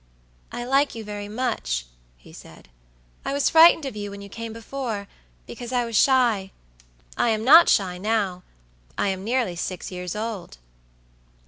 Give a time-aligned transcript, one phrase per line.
[0.51, 1.85] "I like you very much,"
[2.17, 2.69] he said.
[3.23, 5.07] "I was frightened of you when you came before,
[5.45, 6.49] because I was shy.
[7.17, 10.57] I am not shy nowI am nearly six years old."